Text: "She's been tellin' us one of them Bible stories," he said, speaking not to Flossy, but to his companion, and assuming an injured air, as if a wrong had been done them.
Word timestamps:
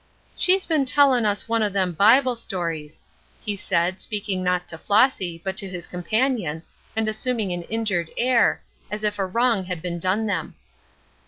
"She's 0.35 0.65
been 0.65 0.83
tellin' 0.85 1.27
us 1.27 1.47
one 1.47 1.61
of 1.61 1.73
them 1.73 1.91
Bible 1.91 2.35
stories," 2.35 3.03
he 3.39 3.55
said, 3.55 4.01
speaking 4.01 4.43
not 4.43 4.67
to 4.69 4.79
Flossy, 4.79 5.39
but 5.45 5.55
to 5.57 5.69
his 5.69 5.85
companion, 5.85 6.63
and 6.95 7.07
assuming 7.07 7.51
an 7.51 7.61
injured 7.61 8.09
air, 8.17 8.63
as 8.89 9.03
if 9.03 9.19
a 9.19 9.25
wrong 9.27 9.65
had 9.65 9.79
been 9.79 9.99
done 9.99 10.25
them. 10.25 10.55